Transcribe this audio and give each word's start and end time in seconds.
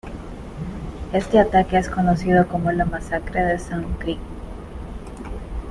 Este 1.13 1.37
ataque 1.39 1.77
es 1.77 1.87
conocido 1.87 2.47
como 2.47 2.71
la 2.71 2.85
Masacre 2.85 3.43
de 3.43 3.59
Sand 3.59 3.99
Creek. 3.99 4.17